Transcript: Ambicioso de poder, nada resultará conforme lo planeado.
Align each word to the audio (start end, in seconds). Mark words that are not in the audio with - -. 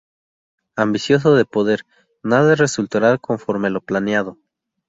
Ambicioso 0.75 1.35
de 1.35 1.45
poder, 1.45 1.85
nada 2.23 2.55
resultará 2.55 3.19
conforme 3.19 3.69
lo 3.69 3.81
planeado. 3.81 4.39